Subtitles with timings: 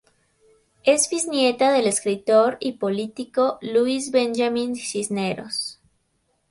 [0.83, 5.79] Es bisnieta del escritor y político Luis Benjamín Cisneros.